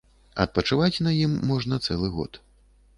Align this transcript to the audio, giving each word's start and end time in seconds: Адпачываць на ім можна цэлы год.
Адпачываць 0.45 1.03
на 1.09 1.15
ім 1.23 1.37
можна 1.53 1.83
цэлы 1.85 2.15
год. 2.19 2.45